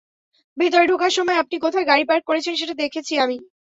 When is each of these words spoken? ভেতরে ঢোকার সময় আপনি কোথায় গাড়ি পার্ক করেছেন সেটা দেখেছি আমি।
ভেতরে 0.57 0.85
ঢোকার 0.87 1.11
সময় 1.17 1.37
আপনি 1.39 1.55
কোথায় 1.59 1.87
গাড়ি 1.87 2.03
পার্ক 2.09 2.23
করেছেন 2.29 2.53
সেটা 2.55 2.75
দেখেছি 2.83 3.13
আমি। 3.17 3.37